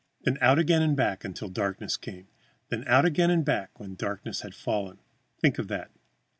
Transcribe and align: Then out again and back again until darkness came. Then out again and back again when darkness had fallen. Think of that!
Then 0.23 0.39
out 0.41 0.57
again 0.57 0.81
and 0.81 0.97
back 0.97 1.19
again 1.21 1.29
until 1.29 1.49
darkness 1.49 1.95
came. 1.95 2.27
Then 2.69 2.83
out 2.87 3.05
again 3.05 3.29
and 3.29 3.45
back 3.45 3.69
again 3.75 3.89
when 3.91 3.95
darkness 3.95 4.41
had 4.41 4.55
fallen. 4.55 4.97
Think 5.43 5.59
of 5.59 5.67
that! 5.67 5.91